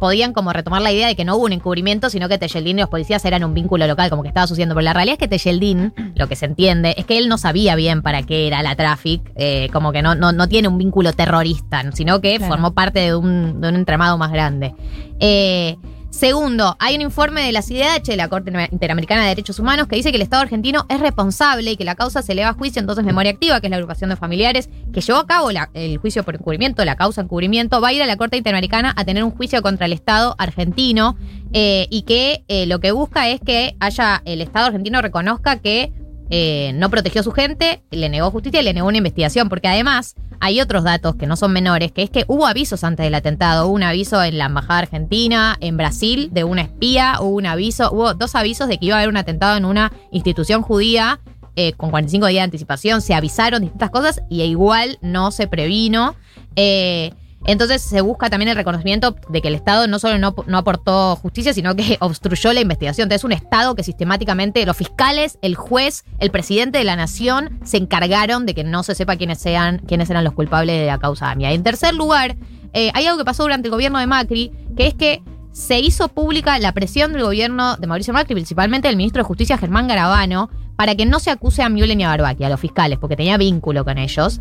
podían 0.00 0.32
como 0.32 0.52
retomar 0.54 0.80
la 0.80 0.90
idea 0.92 1.08
de 1.08 1.14
que 1.14 1.26
no 1.26 1.36
hubo 1.36 1.44
un 1.44 1.52
encubrimiento, 1.52 2.08
sino 2.08 2.26
que 2.28 2.38
Tejeldín 2.38 2.78
y 2.78 2.80
los 2.80 2.88
policías 2.88 3.22
eran 3.26 3.44
un 3.44 3.52
vínculo 3.52 3.86
local, 3.86 4.08
como 4.08 4.22
que 4.22 4.28
estaba 4.28 4.46
sucediendo. 4.46 4.74
Pero 4.74 4.82
la 4.84 4.94
realidad 4.94 5.14
es 5.14 5.18
que 5.18 5.28
Tejeldín, 5.28 5.92
lo 6.14 6.26
que 6.26 6.36
se 6.36 6.46
entiende, 6.46 6.94
es 6.96 7.04
que 7.04 7.18
él 7.18 7.28
no 7.28 7.36
sabía 7.36 7.74
bien 7.76 8.00
para 8.00 8.22
qué 8.22 8.46
era 8.46 8.62
la 8.62 8.74
traffic, 8.76 9.30
eh, 9.36 9.68
como 9.74 9.92
que 9.92 10.00
no, 10.00 10.14
no, 10.14 10.32
no 10.32 10.48
tiene 10.48 10.68
un 10.68 10.78
vínculo 10.78 11.12
terrorista, 11.12 11.82
sino 11.92 12.20
que 12.22 12.36
Claro. 12.38 12.50
formó 12.50 12.72
parte 12.72 13.00
de 13.00 13.14
un, 13.14 13.60
de 13.60 13.68
un 13.68 13.74
entramado 13.74 14.16
más 14.16 14.32
grande. 14.32 14.74
Eh, 15.18 15.76
Segundo, 16.10 16.76
hay 16.80 16.96
un 16.96 17.02
informe 17.02 17.42
de 17.42 17.52
la 17.52 17.62
CIDH, 17.62 18.02
de 18.02 18.16
la 18.16 18.28
Corte 18.28 18.52
Interamericana 18.72 19.22
de 19.22 19.28
Derechos 19.28 19.60
Humanos, 19.60 19.86
que 19.86 19.94
dice 19.94 20.10
que 20.10 20.16
el 20.16 20.22
Estado 20.22 20.42
argentino 20.42 20.84
es 20.88 20.98
responsable 20.98 21.70
y 21.70 21.76
que 21.76 21.84
la 21.84 21.94
causa 21.94 22.20
se 22.20 22.32
eleva 22.32 22.48
a 22.48 22.52
juicio. 22.54 22.80
Entonces, 22.80 23.04
Memoria 23.04 23.30
Activa, 23.30 23.60
que 23.60 23.68
es 23.68 23.70
la 23.70 23.76
agrupación 23.76 24.10
de 24.10 24.16
familiares 24.16 24.68
que 24.92 25.00
llevó 25.00 25.20
a 25.20 25.26
cabo 25.26 25.50
el 25.50 25.98
juicio 25.98 26.24
por 26.24 26.34
encubrimiento, 26.34 26.84
la 26.84 26.96
causa 26.96 27.20
encubrimiento, 27.20 27.80
va 27.80 27.88
a 27.88 27.92
ir 27.92 28.02
a 28.02 28.06
la 28.06 28.16
Corte 28.16 28.36
Interamericana 28.36 28.92
a 28.96 29.04
tener 29.04 29.22
un 29.22 29.30
juicio 29.30 29.62
contra 29.62 29.86
el 29.86 29.92
Estado 29.92 30.34
argentino 30.38 31.16
eh, 31.52 31.86
y 31.90 32.02
que 32.02 32.44
eh, 32.48 32.66
lo 32.66 32.80
que 32.80 32.90
busca 32.90 33.28
es 33.28 33.40
que 33.40 33.76
haya 33.78 34.20
el 34.24 34.40
Estado 34.40 34.66
argentino 34.66 35.00
reconozca 35.00 35.60
que 35.60 35.92
eh, 36.30 36.72
no 36.74 36.90
protegió 36.90 37.20
a 37.20 37.24
su 37.24 37.32
gente, 37.32 37.82
le 37.90 38.08
negó 38.08 38.30
justicia 38.30 38.60
y 38.60 38.64
le 38.64 38.72
negó 38.72 38.88
una 38.88 38.98
investigación, 38.98 39.48
porque 39.48 39.68
además 39.68 40.14
hay 40.40 40.60
otros 40.60 40.84
datos 40.84 41.16
que 41.16 41.26
no 41.26 41.36
son 41.36 41.52
menores, 41.52 41.92
que 41.92 42.02
es 42.02 42.10
que 42.10 42.24
hubo 42.28 42.46
avisos 42.46 42.84
antes 42.84 43.04
del 43.04 43.14
atentado, 43.14 43.66
hubo 43.66 43.74
un 43.74 43.82
aviso 43.82 44.22
en 44.22 44.38
la 44.38 44.46
Embajada 44.46 44.80
Argentina, 44.80 45.56
en 45.60 45.76
Brasil, 45.76 46.30
de 46.32 46.44
una 46.44 46.62
espía, 46.62 47.16
hubo 47.20 47.36
un 47.36 47.46
aviso, 47.46 47.90
hubo 47.92 48.14
dos 48.14 48.34
avisos 48.34 48.68
de 48.68 48.78
que 48.78 48.86
iba 48.86 48.96
a 48.96 48.98
haber 49.00 49.10
un 49.10 49.16
atentado 49.16 49.56
en 49.56 49.64
una 49.64 49.92
institución 50.12 50.62
judía 50.62 51.20
eh, 51.56 51.72
con 51.72 51.90
45 51.90 52.26
días 52.26 52.40
de 52.40 52.44
anticipación, 52.44 53.02
se 53.02 53.12
avisaron 53.12 53.62
distintas 53.62 53.90
cosas 53.90 54.22
y 54.30 54.42
igual 54.42 54.98
no 55.02 55.32
se 55.32 55.48
previno. 55.48 56.14
Eh, 56.56 57.12
entonces 57.46 57.82
se 57.82 58.00
busca 58.00 58.28
también 58.28 58.50
el 58.50 58.56
reconocimiento 58.56 59.16
de 59.28 59.40
que 59.40 59.48
el 59.48 59.54
Estado 59.54 59.86
no 59.86 59.98
solo 59.98 60.18
no, 60.18 60.58
aportó 60.58 61.16
justicia, 61.16 61.54
sino 61.54 61.74
que 61.74 61.96
obstruyó 62.00 62.52
la 62.52 62.60
investigación. 62.60 63.06
Entonces 63.06 63.20
es 63.20 63.24
un 63.24 63.32
Estado 63.32 63.74
que 63.74 63.82
sistemáticamente 63.82 64.64
los 64.66 64.76
fiscales, 64.76 65.38
el 65.42 65.54
juez, 65.54 66.04
el 66.18 66.30
presidente 66.30 66.78
de 66.78 66.84
la 66.84 66.96
nación 66.96 67.60
se 67.64 67.78
encargaron 67.78 68.46
de 68.46 68.54
que 68.54 68.64
no 68.64 68.82
se 68.82 68.94
sepa 68.94 69.16
quiénes, 69.16 69.38
sean, 69.38 69.78
quiénes 69.86 70.10
eran 70.10 70.24
los 70.24 70.34
culpables 70.34 70.78
de 70.78 70.86
la 70.86 70.98
causa 70.98 71.30
AMIA. 71.30 71.52
En 71.52 71.62
tercer 71.62 71.94
lugar, 71.94 72.36
eh, 72.72 72.90
hay 72.94 73.06
algo 73.06 73.18
que 73.18 73.24
pasó 73.24 73.42
durante 73.42 73.68
el 73.68 73.72
gobierno 73.72 73.98
de 73.98 74.06
Macri, 74.06 74.52
que 74.76 74.86
es 74.86 74.94
que 74.94 75.22
se 75.52 75.80
hizo 75.80 76.08
pública 76.08 76.58
la 76.58 76.72
presión 76.72 77.12
del 77.12 77.22
gobierno 77.22 77.76
de 77.76 77.86
Mauricio 77.86 78.14
Macri, 78.14 78.34
principalmente 78.34 78.88
del 78.88 78.96
ministro 78.96 79.22
de 79.22 79.26
Justicia 79.26 79.58
Germán 79.58 79.88
Garabano, 79.88 80.50
para 80.76 80.94
que 80.94 81.06
no 81.06 81.18
se 81.18 81.30
acuse 81.30 81.62
a 81.62 81.68
Müller 81.68 81.96
ni 81.96 82.04
a 82.04 82.08
Barbaki, 82.08 82.44
a 82.44 82.48
los 82.48 82.60
fiscales, 82.60 82.98
porque 82.98 83.16
tenía 83.16 83.36
vínculo 83.36 83.84
con 83.84 83.98
ellos. 83.98 84.40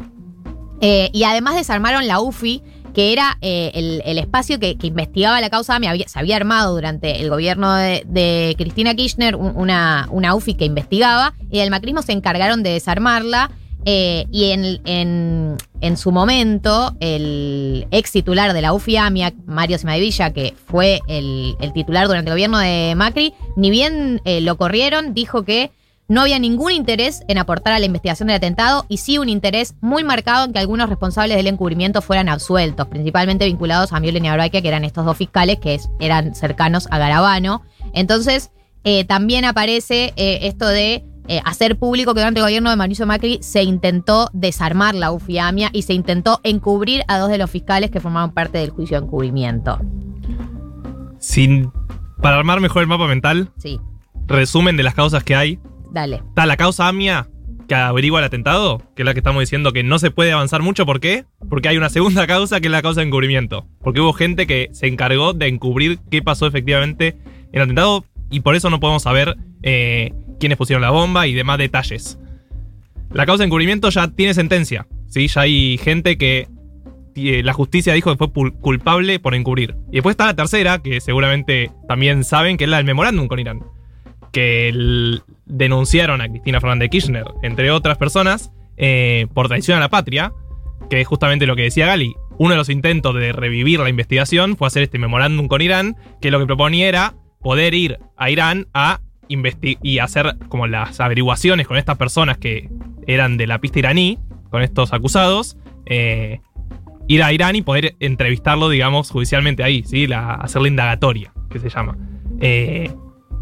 Eh, 0.81 1.09
y 1.11 1.23
además 1.23 1.55
desarmaron 1.55 2.07
la 2.07 2.21
UFI, 2.21 2.63
que 2.99 3.13
era 3.13 3.37
eh, 3.39 3.71
el, 3.75 4.01
el, 4.03 4.17
espacio 4.17 4.59
que, 4.59 4.77
que, 4.77 4.87
investigaba 4.87 5.39
la 5.39 5.49
causa 5.49 5.73
AMIA. 5.73 5.95
se 6.05 6.19
había 6.19 6.35
armado 6.35 6.75
durante 6.75 7.21
el 7.21 7.29
gobierno 7.29 7.73
de, 7.73 8.55
Cristina 8.57 8.93
Kirchner 8.93 9.37
una, 9.37 10.09
una, 10.11 10.35
UFI 10.35 10.55
que 10.55 10.65
investigaba 10.65 11.33
y 11.49 11.59
del 11.59 11.69
macrismo 11.69 12.01
se 12.01 12.11
encargaron 12.11 12.61
de 12.61 12.71
desarmarla. 12.71 13.51
Eh, 13.85 14.25
y 14.33 14.51
en, 14.51 14.81
en, 14.83 15.55
en, 15.79 15.95
su 15.95 16.11
momento, 16.11 16.93
el 16.99 17.87
ex 17.91 18.11
titular 18.11 18.51
de 18.51 18.61
la 18.61 18.73
UFI 18.73 18.97
AMIA, 18.97 19.33
Mario 19.45 19.77
Simadevilla, 19.77 20.33
que 20.33 20.53
fue 20.65 20.99
el, 21.07 21.55
el, 21.61 21.71
titular 21.71 22.05
durante 22.05 22.29
el 22.31 22.33
gobierno 22.33 22.59
de 22.59 22.95
Macri, 22.97 23.33
ni 23.55 23.69
bien 23.69 24.19
eh, 24.25 24.41
lo 24.41 24.57
corrieron, 24.57 25.13
dijo 25.13 25.43
que 25.43 25.71
no 26.09 26.21
había 26.21 26.39
ningún 26.39 26.71
interés 26.71 27.23
en 27.27 27.37
aportar 27.37 27.73
a 27.73 27.79
la 27.79 27.85
investigación 27.85 28.27
del 28.27 28.37
atentado 28.37 28.85
y 28.89 28.97
sí 28.97 29.19
un 29.19 29.29
interés 29.29 29.75
muy 29.79 30.03
marcado 30.03 30.45
en 30.45 30.53
que 30.53 30.59
algunos 30.59 30.89
responsables 30.89 31.37
del 31.37 31.47
encubrimiento 31.47 32.01
fueran 32.01 32.27
absueltos, 32.27 32.87
principalmente 32.87 33.45
vinculados 33.45 33.93
a 33.93 33.99
Miolen 33.99 34.25
y 34.25 34.49
que 34.49 34.67
eran 34.67 34.83
estos 34.83 35.05
dos 35.05 35.15
fiscales 35.15 35.59
que 35.59 35.79
eran 35.99 36.33
cercanos 36.33 36.87
a 36.89 36.97
Garabano. 36.97 37.61
Entonces, 37.93 38.51
eh, 38.83 39.05
también 39.05 39.45
aparece 39.45 40.13
eh, 40.15 40.39
esto 40.43 40.67
de 40.67 41.05
eh, 41.27 41.41
hacer 41.45 41.77
público 41.77 42.15
que 42.15 42.21
durante 42.21 42.39
el 42.39 42.45
gobierno 42.45 42.71
de 42.71 42.75
Mauricio 42.75 43.05
Macri 43.05 43.37
se 43.43 43.61
intentó 43.61 44.31
desarmar 44.33 44.95
la 44.95 45.11
UFIAMIA 45.11 45.69
y 45.73 45.83
se 45.83 45.93
intentó 45.93 46.39
encubrir 46.43 47.03
a 47.07 47.19
dos 47.19 47.29
de 47.29 47.37
los 47.37 47.51
fiscales 47.51 47.91
que 47.91 47.99
formaban 47.99 48.33
parte 48.33 48.57
del 48.57 48.71
juicio 48.71 48.99
de 48.99 49.05
encubrimiento. 49.05 49.79
Sin, 51.19 51.71
para 52.19 52.37
armar 52.37 52.61
mejor 52.61 52.81
el 52.81 52.87
mapa 52.87 53.05
mental, 53.05 53.51
sí. 53.57 53.79
resumen 54.25 54.75
de 54.75 54.81
las 54.81 54.95
causas 54.95 55.23
que 55.23 55.35
hay. 55.35 55.59
Dale. 55.91 56.17
Está 56.17 56.45
la 56.45 56.57
causa 56.57 56.87
AMIA 56.87 57.27
que 57.69 57.75
averigua 57.75 58.19
el 58.19 58.25
atentado, 58.25 58.81
que 58.95 59.03
es 59.03 59.05
la 59.05 59.13
que 59.13 59.19
estamos 59.19 59.41
diciendo 59.41 59.71
que 59.71 59.83
no 59.83 59.99
se 59.99 60.11
puede 60.11 60.31
avanzar 60.31 60.61
mucho. 60.61 60.85
¿Por 60.85 60.99
qué? 60.99 61.25
Porque 61.49 61.69
hay 61.69 61.77
una 61.77 61.89
segunda 61.89 62.27
causa 62.27 62.59
que 62.59 62.67
es 62.67 62.71
la 62.71 62.81
causa 62.81 63.01
de 63.01 63.07
encubrimiento. 63.07 63.67
Porque 63.81 64.01
hubo 64.01 64.11
gente 64.11 64.47
que 64.47 64.69
se 64.73 64.87
encargó 64.87 65.33
de 65.33 65.47
encubrir 65.47 65.99
qué 66.09 66.21
pasó 66.21 66.47
efectivamente 66.47 67.17
en 67.19 67.49
el 67.53 67.61
atentado 67.61 68.03
y 68.31 68.41
por 68.41 68.55
eso 68.55 68.69
no 68.69 68.79
podemos 68.79 69.03
saber 69.03 69.37
eh, 69.61 70.11
quiénes 70.39 70.57
pusieron 70.57 70.81
la 70.81 70.89
bomba 70.89 71.27
y 71.27 71.33
demás 71.33 71.59
detalles. 71.59 72.19
La 73.11 73.25
causa 73.25 73.43
de 73.43 73.47
encubrimiento 73.47 73.89
ya 73.89 74.07
tiene 74.09 74.33
sentencia. 74.33 74.87
¿sí? 75.07 75.27
Ya 75.27 75.41
hay 75.41 75.77
gente 75.77 76.17
que 76.17 76.47
eh, 77.15 77.43
la 77.43 77.53
justicia 77.53 77.93
dijo 77.93 78.11
que 78.11 78.17
fue 78.17 78.51
culpable 78.59 79.19
por 79.19 79.35
encubrir. 79.35 79.75
Y 79.91 79.97
después 79.97 80.13
está 80.13 80.25
la 80.25 80.35
tercera, 80.35 80.79
que 80.79 81.01
seguramente 81.01 81.71
también 81.87 82.23
saben, 82.23 82.57
que 82.57 82.63
es 82.63 82.69
la 82.69 82.77
del 82.77 82.85
memorándum 82.87 83.27
con 83.27 83.39
Irán 83.39 83.61
que 84.31 85.19
denunciaron 85.45 86.21
a 86.21 86.29
Cristina 86.29 86.61
Fernández 86.61 86.89
Kirchner, 86.89 87.25
entre 87.43 87.71
otras 87.71 87.97
personas, 87.97 88.51
eh, 88.77 89.27
por 89.33 89.47
traición 89.47 89.77
a 89.77 89.81
la 89.81 89.89
patria, 89.89 90.33
que 90.89 91.01
es 91.01 91.07
justamente 91.07 91.45
lo 91.45 91.55
que 91.55 91.63
decía 91.63 91.87
Gali. 91.87 92.13
Uno 92.37 92.51
de 92.51 92.57
los 92.57 92.69
intentos 92.69 93.13
de 93.15 93.33
revivir 93.33 93.79
la 93.79 93.89
investigación 93.89 94.55
fue 94.55 94.67
hacer 94.67 94.83
este 94.83 94.97
memorándum 94.97 95.47
con 95.47 95.61
Irán, 95.61 95.97
que 96.21 96.31
lo 96.31 96.39
que 96.39 96.45
proponía 96.45 96.87
era 96.87 97.15
poder 97.41 97.73
ir 97.73 97.99
a 98.17 98.29
Irán 98.29 98.67
a 98.73 99.01
y 99.29 99.99
hacer 99.99 100.37
como 100.47 100.65
las 100.65 100.99
averiguaciones 100.99 101.67
con 101.67 101.77
estas 101.77 101.97
personas 101.97 102.39
que 102.39 102.67
eran 103.05 103.37
de 103.37 103.45
la 103.45 103.59
pista 103.59 103.77
iraní, 103.77 104.17
con 104.49 104.63
estos 104.63 104.91
acusados, 104.91 105.55
eh, 105.85 106.39
ir 107.07 107.21
a 107.21 107.31
Irán 107.31 107.55
y 107.55 107.61
poder 107.61 107.95
entrevistarlo, 107.99 108.69
digamos, 108.69 109.11
judicialmente 109.11 109.63
ahí, 109.63 109.83
¿sí? 109.83 110.07
La, 110.07 110.33
hacer 110.35 110.61
la 110.61 110.67
indagatoria, 110.67 111.31
que 111.49 111.59
se 111.59 111.69
llama. 111.69 111.97
Eh, 112.39 112.91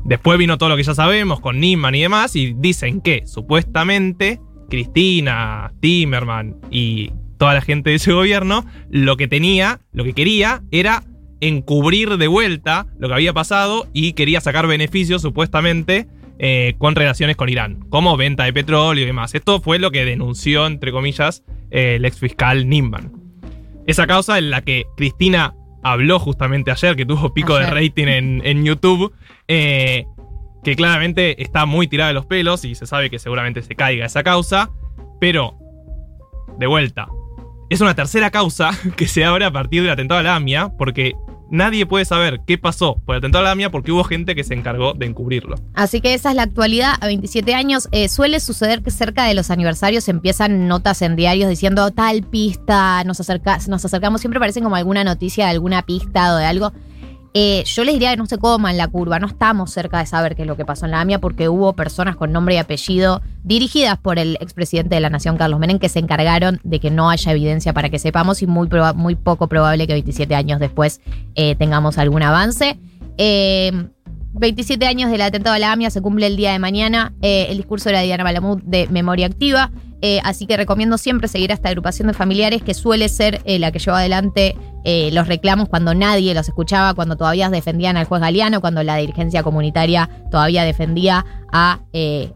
Después 0.08 0.40
vino 0.40 0.58
todo 0.58 0.70
lo 0.70 0.78
que 0.78 0.84
ya 0.84 0.96
sabemos 0.96 1.42
con 1.42 1.60
Niman 1.60 1.94
y 1.94 2.02
demás, 2.02 2.36
y 2.36 2.54
dicen 2.58 3.02
que 3.02 3.24
supuestamente 3.28 4.40
Cristina, 4.70 5.74
Timerman 5.82 6.56
y 6.72 7.12
toda 7.38 7.54
la 7.54 7.62
gente 7.62 7.90
de 7.90 7.98
ese 7.98 8.14
gobierno 8.14 8.66
lo 8.90 9.18
que 9.18 9.28
tenía, 9.28 9.82
lo 9.92 10.04
que 10.06 10.14
quería 10.14 10.64
era 10.72 11.04
encubrir 11.42 12.18
de 12.18 12.28
vuelta 12.28 12.88
lo 12.98 13.10
que 13.10 13.14
había 13.14 13.34
pasado 13.34 13.88
y 13.94 14.14
quería 14.14 14.42
sacar 14.42 14.66
beneficios 14.66 15.22
supuestamente 15.22 16.08
eh, 16.40 16.76
con 16.78 16.96
relaciones 16.96 17.36
con 17.36 17.50
Irán, 17.50 17.80
como 17.90 18.16
venta 18.16 18.46
de 18.46 18.54
petróleo 18.54 19.04
y 19.04 19.08
demás. 19.08 19.36
Esto 19.36 19.60
fue 19.60 19.78
lo 19.78 19.92
que 19.92 20.06
denunció, 20.06 20.68
entre 20.68 20.92
comillas, 20.92 21.44
eh, 21.70 21.96
el 21.96 22.06
ex 22.06 22.18
fiscal 22.20 22.70
Nimban. 22.70 23.12
Esa 23.88 24.08
causa 24.08 24.38
en 24.38 24.52
la 24.52 24.62
que 24.62 24.86
Cristina 24.96 25.54
habló 25.84 26.20
justamente 26.20 26.72
ayer, 26.72 26.96
que 26.96 27.06
tuvo 27.06 27.34
pico 27.34 27.56
ayer. 27.56 27.74
de 27.74 27.82
rating 27.82 28.08
en, 28.08 28.42
en 28.46 28.64
YouTube, 28.64 29.14
eh, 29.48 30.06
que 30.64 30.76
claramente 30.76 31.42
está 31.42 31.66
muy 31.66 31.88
tirada 31.88 32.10
de 32.10 32.14
los 32.14 32.26
pelos 32.26 32.66
y 32.66 32.76
se 32.76 32.86
sabe 32.86 33.10
que 33.10 33.20
seguramente 33.20 33.62
se 33.62 33.76
caiga 33.76 34.06
esa 34.06 34.24
causa, 34.24 34.72
pero, 35.20 35.58
de 36.58 36.68
vuelta, 36.68 37.08
es 37.70 37.82
una 37.82 37.96
tercera 37.96 38.32
causa 38.32 38.72
que 38.96 39.08
se 39.08 39.26
abre 39.26 39.46
a 39.46 39.52
partir 39.52 39.82
del 39.82 39.92
atentado 39.92 40.20
a 40.20 40.24
la 40.24 40.36
AMIA, 40.36 40.70
porque 40.78 41.16
nadie 41.50 41.86
puede 41.86 42.06
saber 42.06 42.42
qué 42.46 42.58
pasó 42.58 43.00
por 43.06 43.16
el 43.16 43.20
atentado 43.20 43.44
a 43.44 43.46
la 43.46 43.52
AMIA 43.52 43.72
porque 43.72 43.92
hubo 43.92 44.04
gente 44.04 44.36
que 44.36 44.44
se 44.44 44.54
encargó 44.54 44.94
de 44.94 45.06
encubrirlo. 45.06 45.56
Así 45.74 46.02
que 46.02 46.14
esa 46.14 46.30
es 46.30 46.36
la 46.36 46.44
actualidad. 46.44 46.96
A 47.00 47.08
27 47.08 47.54
años 47.54 47.88
eh, 47.92 48.10
suele 48.10 48.40
suceder 48.40 48.84
que 48.84 48.92
cerca 48.92 49.26
de 49.26 49.34
los 49.34 49.52
aniversarios 49.52 50.08
empiezan 50.10 50.68
notas 50.68 51.02
en 51.02 51.16
diarios 51.16 51.50
diciendo 51.50 51.92
tal 51.92 52.24
pista, 52.24 53.04
nos, 53.04 53.20
acerca, 53.20 53.58
nos 53.68 53.84
acercamos, 53.84 54.22
siempre 54.22 54.40
parecen 54.40 54.64
como 54.64 54.76
alguna 54.76 55.04
noticia 55.04 55.46
de 55.46 55.52
alguna 55.52 55.84
pista 55.84 56.34
o 56.34 56.38
de 56.38 56.46
algo. 56.46 56.74
Eh, 57.34 57.64
yo 57.66 57.84
les 57.84 57.94
diría 57.94 58.12
que 58.12 58.18
no 58.18 58.26
se 58.26 58.38
coman 58.38 58.78
la 58.78 58.88
curva, 58.88 59.20
no 59.20 59.28
estamos 59.28 59.72
cerca 59.72 60.00
de 60.00 60.06
saber 60.06 60.36
qué 60.36 60.44
es 60.44 60.48
lo 60.48 60.56
que 60.56 60.66
pasó 60.66 60.86
en 60.86 60.92
la 60.92 61.02
AMIA 61.02 61.20
porque 61.20 61.50
hubo 61.50 61.74
personas 61.74 62.16
con 62.16 62.32
nombre 62.32 62.56
y 62.56 62.58
apellido 62.58 63.22
dirigidas 63.44 63.98
por 63.98 64.20
el 64.20 64.38
expresidente 64.42 64.96
de 64.96 65.02
la 65.02 65.10
Nación, 65.10 65.38
Carlos 65.38 65.60
Menem, 65.60 65.80
que 65.80 65.90
se 65.90 66.00
encargaron 66.00 66.60
de 66.64 66.80
que 66.80 66.90
no 66.90 67.10
haya 67.10 67.32
evidencia 67.32 67.74
para 67.74 67.90
que 67.90 68.00
sepamos 68.00 68.42
y 68.42 68.48
muy, 68.48 68.70
muy 68.96 69.16
poco 69.16 69.48
probable 69.48 69.88
que 69.88 69.94
27 69.94 70.34
años 70.36 70.60
después 70.60 71.02
eh, 71.36 71.56
tengamos 71.56 71.98
algún 71.98 72.24
avance. 72.24 72.80
Eh, 73.18 73.72
27 74.34 74.86
años 74.86 75.12
del 75.12 75.22
atentado 75.22 75.56
a 75.56 75.60
la 75.60 75.72
AMIA 75.72 75.90
se 75.90 76.02
cumple 76.02 76.28
el 76.28 76.38
día 76.38 76.52
de 76.52 76.60
mañana. 76.60 77.14
Eh, 77.22 77.48
el 77.50 77.58
discurso 77.58 77.90
de 77.90 77.94
la 77.94 78.02
Diana 78.02 78.24
Malamud 78.24 78.62
de 78.64 78.88
Memoria 78.88 79.28
Activa. 79.28 79.72
Eh, 80.02 80.20
así 80.24 80.46
que 80.46 80.58
recomiendo 80.58 80.98
siempre 80.98 81.28
seguir 81.28 81.52
a 81.52 81.56
esta 81.56 81.70
agrupación 81.70 82.08
de 82.08 82.14
familiares 82.14 82.62
que 82.62 82.74
suele 82.74 83.10
ser 83.10 83.42
eh, 83.46 83.58
la 83.58 83.72
que 83.72 83.80
lleva 83.80 84.00
adelante 84.00 84.56
eh, 84.84 85.10
los 85.12 85.28
reclamos 85.28 85.68
cuando 85.68 85.94
nadie 85.94 86.34
los 86.34 86.48
escuchaba, 86.48 86.94
cuando 86.94 87.18
todavía 87.18 87.50
defendían 87.50 87.98
al 87.98 88.06
juez 88.06 88.22
Galeano, 88.22 88.62
cuando 88.62 88.84
la 88.84 88.96
dirigencia 88.96 89.44
comunitaria 89.44 90.10
todavía 90.32 90.64
defendía 90.64 91.26
a, 91.52 91.80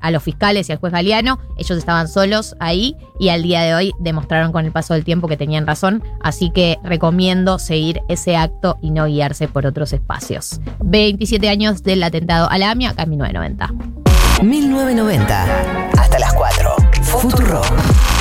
a 0.02 0.12
los 0.12 0.24
fiscales 0.24 0.68
y 0.68 0.74
al 0.74 0.80
juez 0.80 0.92
Galeano. 0.92 1.40
Ellos 1.58 1.78
estaban 1.78 2.10
solos 2.10 2.58
ahí 2.60 2.98
y 3.22 3.30
al 3.30 3.44
día 3.44 3.62
de 3.62 3.74
hoy 3.74 3.94
demostraron 4.00 4.52
con 4.52 4.66
el 4.66 4.74
paso 4.74 4.94
del 4.94 5.06
tiempo 5.06 5.30
que 5.30 5.38
tenían 5.38 5.66
razón. 5.66 6.04
Así 6.22 6.50
que 6.50 6.78
recomiendo 6.84 7.58
seguir 7.58 8.02
ese 8.10 8.36
acto 8.36 8.78
y 8.82 8.92
no 8.92 9.06
guiarse 9.06 9.48
por 9.48 9.66
otros 9.66 9.94
espacios. 9.94 10.60
27 10.84 11.48
años 11.48 11.84
del 11.84 12.04
atentado 12.04 12.50
a 12.50 12.58
la 12.58 12.72
AMIA, 12.72 12.90
acá 12.90 13.04
en 13.04 13.12
1990. 13.12 14.02
1990. 14.44 15.92
Hasta 15.98 16.20
las 16.20 16.34
4. 16.34 16.71
Futuro. 17.12 18.02